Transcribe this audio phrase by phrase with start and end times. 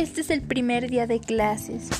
[0.00, 1.90] Este es el primer día de clases.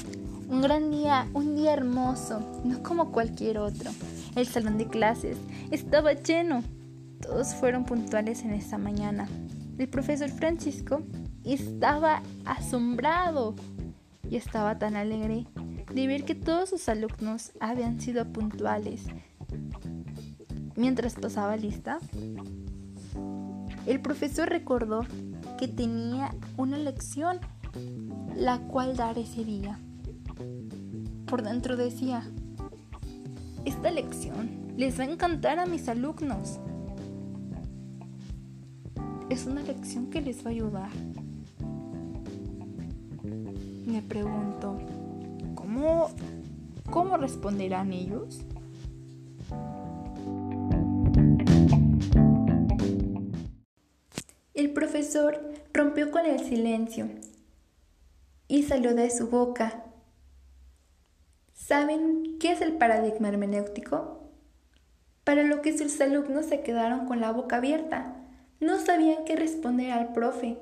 [0.49, 3.91] Un gran día, un día hermoso, no como cualquier otro.
[4.37, 5.37] El salón de clases
[5.71, 6.63] estaba lleno.
[7.21, 9.29] Todos fueron puntuales en esta mañana.
[9.77, 11.03] El profesor Francisco
[11.45, 13.55] estaba asombrado
[14.31, 15.47] y estaba tan alegre
[15.93, 19.05] de ver que todos sus alumnos habían sido puntuales.
[20.75, 21.99] Mientras pasaba lista,
[23.85, 25.05] el profesor recordó
[25.59, 27.41] que tenía una lección
[28.41, 29.79] la cual dar ese día.
[31.27, 32.25] Por dentro decía,
[33.67, 36.59] esta lección les va a encantar a mis alumnos.
[39.29, 40.89] Es una lección que les va a ayudar.
[43.87, 44.79] Me pregunto,
[45.55, 46.09] ¿cómo,
[46.91, 48.41] cómo responderán ellos?
[54.55, 57.07] El profesor rompió con el silencio
[58.51, 59.85] y salió de su boca.
[61.53, 64.29] ¿Saben qué es el paradigma hermenéutico?
[65.23, 68.17] Para lo que sus alumnos se quedaron con la boca abierta.
[68.59, 70.59] No sabían qué responder al profe.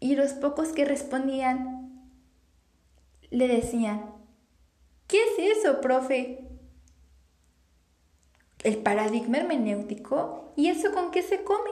[0.00, 2.08] Y los pocos que respondían
[3.28, 4.10] le decían,
[5.08, 6.48] ¿qué es eso, profe?
[8.64, 10.54] El paradigma hermenéutico.
[10.56, 11.70] ¿Y eso con qué se come?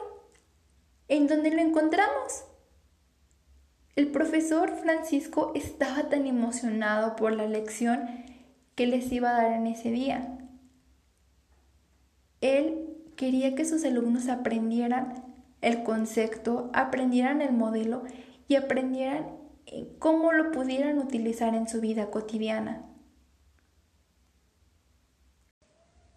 [1.08, 2.44] ¿En dónde lo encontramos?
[3.96, 8.06] El profesor Francisco estaba tan emocionado por la lección
[8.74, 10.36] que les iba a dar en ese día.
[12.42, 15.24] Él quería que sus alumnos aprendieran
[15.62, 18.02] el concepto, aprendieran el modelo
[18.48, 19.30] y aprendieran
[19.98, 22.84] cómo lo pudieran utilizar en su vida cotidiana.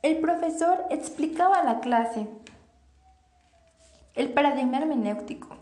[0.02, 2.28] El profesor explicaba la clase
[4.16, 5.59] el paradigma hermenéutico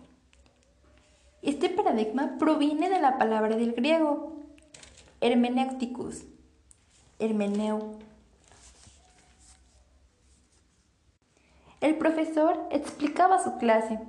[1.48, 4.44] este paradigma proviene de la palabra del griego
[5.22, 6.25] hermenéuticus,
[7.19, 7.97] hermeneu.
[11.80, 14.00] El profesor explicaba su clase.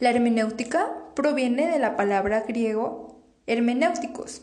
[0.00, 4.42] La hermenéutica proviene de la palabra griego hermenéuticos.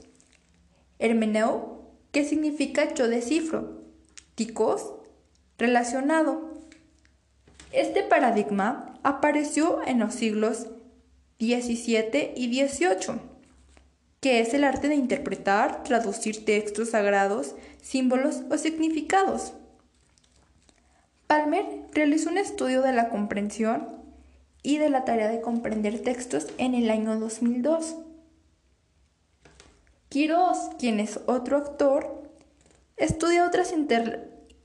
[0.97, 3.83] Hermeneu, que significa yo descifro,
[4.33, 4.91] ticos,
[5.57, 6.53] relacionado.
[7.71, 10.67] Este paradigma apareció en los siglos
[11.39, 13.19] XVII y XVIII,
[14.21, 19.53] que es el arte de interpretar, traducir textos sagrados, símbolos o significados.
[21.27, 23.89] Palmer realizó un estudio de la comprensión
[24.61, 27.97] y de la tarea de comprender textos en el año 2002.
[30.07, 32.23] Quiroz, quien es otro actor,
[32.95, 33.73] estudia otras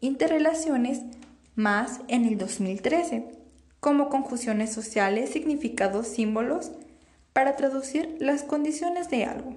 [0.01, 1.03] interrelaciones
[1.57, 3.38] más en el 2013
[3.81, 6.73] como conjunciones sociales, significados, símbolos,
[7.33, 9.55] para traducir las condiciones de algo.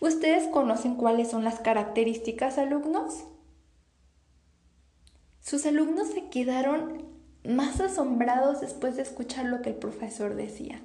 [0.00, 3.24] ¿Ustedes conocen cuáles son las características alumnos?
[5.40, 7.04] Sus alumnos se quedaron
[7.44, 10.80] más asombrados después de escuchar lo que el profesor decía.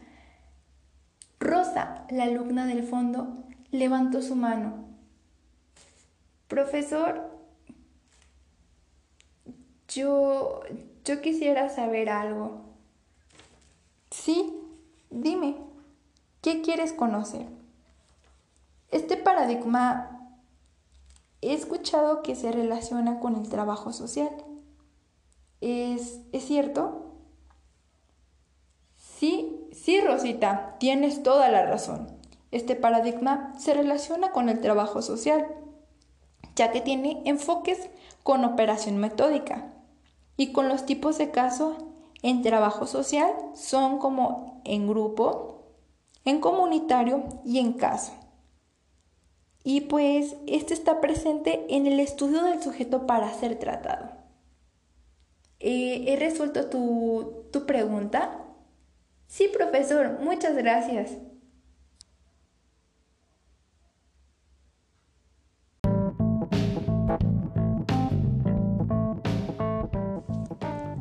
[1.40, 4.88] Rosa, la alumna del fondo, levantó su mano.
[6.48, 7.32] Profesor,
[9.88, 10.62] yo,
[11.08, 12.60] yo quisiera saber algo.
[14.12, 14.54] Sí,
[15.10, 15.56] dime,
[16.42, 17.46] ¿qué quieres conocer?
[18.92, 20.38] Este paradigma
[21.42, 24.32] he escuchado que se relaciona con el trabajo social.
[25.62, 27.14] ¿Es, ¿es cierto?
[28.98, 32.08] Sí, sí, Rosita, tienes toda la razón.
[32.52, 35.48] Este paradigma se relaciona con el trabajo social,
[36.56, 37.90] ya que tiene enfoques
[38.24, 39.74] con operación metódica,
[40.38, 41.76] y con los tipos de caso
[42.22, 45.76] en trabajo social son como en grupo,
[46.26, 48.14] en comunitario y en caso.
[49.64, 54.12] Y pues este está presente en el estudio del sujeto para ser tratado.
[55.60, 58.46] Eh, ¿He resuelto tu, tu pregunta?
[59.26, 61.12] Sí, profesor, muchas gracias.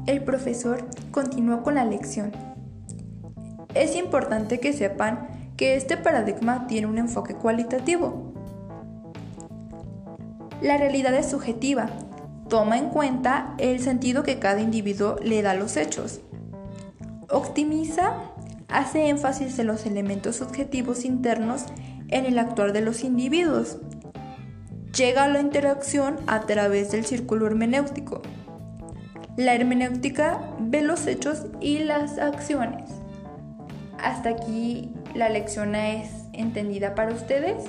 [0.07, 2.33] El profesor continuó con la lección.
[3.75, 5.27] Es importante que sepan
[5.57, 8.33] que este paradigma tiene un enfoque cualitativo.
[10.63, 11.91] La realidad es subjetiva,
[12.49, 16.21] toma en cuenta el sentido que cada individuo le da a los hechos.
[17.29, 18.15] Optimiza,
[18.69, 21.65] hace énfasis en los elementos subjetivos internos
[22.09, 23.79] en el actuar de los individuos.
[24.97, 28.23] Llega a la interacción a través del círculo hermenéutico.
[29.37, 32.91] La hermenéutica ve los hechos y las acciones.
[34.03, 37.65] ¿Hasta aquí la lección es entendida para ustedes?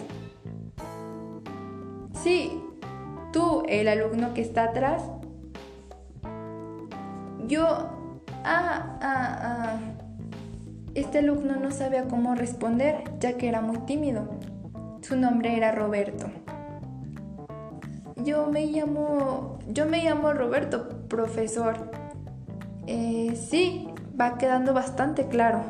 [2.24, 2.62] Sí,
[3.34, 5.04] tú, el alumno que está atrás.
[7.48, 7.90] Yo...
[8.46, 9.80] Ah, ah, ah.
[10.96, 14.30] Este alumno no sabía cómo responder ya que era muy tímido.
[15.02, 16.28] Su nombre era Roberto.
[18.28, 19.58] Yo me llamo...
[19.70, 21.90] Yo me llamo Roberto, profesor.
[22.86, 23.88] Eh, sí,
[24.20, 25.64] va quedando bastante claro.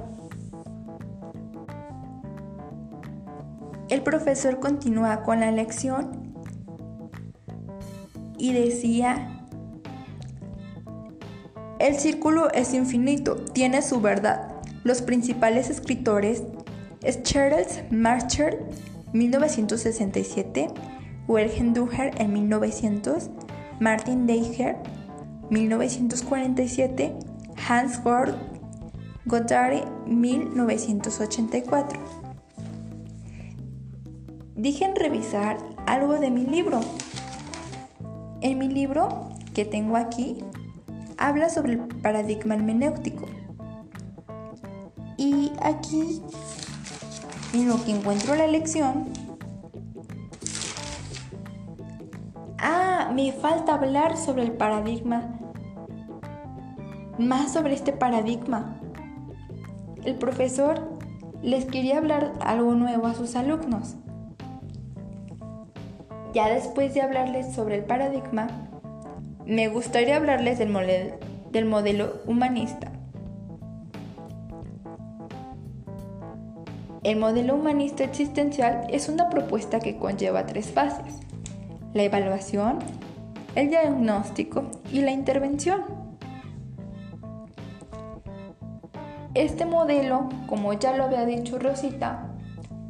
[3.89, 6.33] El profesor continúa con la lección
[8.39, 9.45] y decía,
[11.77, 14.55] el círculo es infinito, tiene su verdad.
[14.83, 16.41] Los principales escritores
[17.03, 18.65] es Charles Marcher,
[19.13, 20.69] 1967,
[21.27, 23.29] Wilhelm Duher en 1900,
[23.79, 24.77] Martin Deicher,
[25.49, 27.13] 1947,
[27.67, 28.35] Hans Gord
[29.27, 31.99] Goddard, 1984.
[34.55, 36.79] Dije revisar algo de mi libro.
[38.39, 40.37] En mi libro que tengo aquí,
[41.17, 43.25] habla sobre el paradigma hermenéutico.
[45.17, 46.21] Y aquí,
[47.53, 49.09] en lo que encuentro la lección,
[53.17, 55.39] me falta hablar sobre el paradigma
[57.17, 58.79] más sobre este paradigma.
[60.05, 60.99] El profesor
[61.41, 63.95] les quería hablar algo nuevo a sus alumnos.
[66.31, 68.49] Ya después de hablarles sobre el paradigma,
[69.47, 70.71] me gustaría hablarles del,
[71.49, 72.91] del modelo humanista.
[77.01, 81.15] El modelo humanista existencial es una propuesta que conlleva tres fases,
[81.95, 82.77] la evaluación,
[83.57, 85.81] el diagnóstico y la intervención.
[89.33, 92.35] Este modelo, como ya lo había dicho Rosita,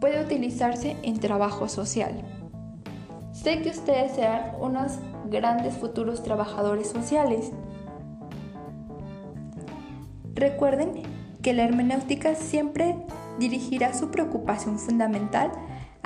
[0.02, 2.22] puede utilizarse en trabajo social.
[3.32, 5.00] Sé que ustedes serán unos
[5.30, 7.54] grandes futuros trabajadores sociales.
[10.36, 11.04] Recuerden
[11.42, 12.98] que la hermenéutica siempre
[13.40, 15.50] dirigirá su preocupación fundamental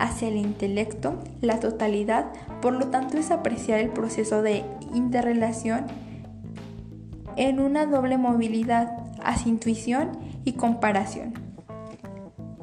[0.01, 5.85] hacia el intelecto, la totalidad, por lo tanto es apreciar el proceso de interrelación
[7.35, 11.33] en una doble movilidad hacia intuición y comparación.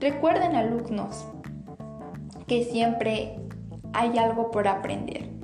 [0.00, 1.26] Recuerden alumnos
[2.48, 3.36] que siempre
[3.92, 5.37] hay algo por aprender.